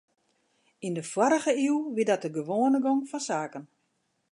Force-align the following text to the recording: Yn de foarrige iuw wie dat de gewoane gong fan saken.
Yn 0.87 0.95
de 0.97 1.03
foarrige 1.13 1.53
iuw 1.67 1.79
wie 1.95 2.07
dat 2.09 2.23
de 2.23 2.31
gewoane 2.37 2.79
gong 2.85 3.01
fan 3.11 3.23
saken. 3.29 3.63